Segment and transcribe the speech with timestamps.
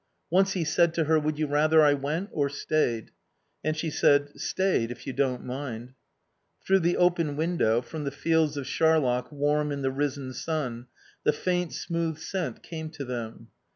[0.31, 3.11] Once he said to her, "Would you rather I went or stayed?"
[3.63, 5.93] And she said, "Stayed, if you don't mind."
[6.65, 10.87] Through the open window, from the fields of charlock warm in the risen sun,
[11.23, 13.49] the faint, smooth scent came to them.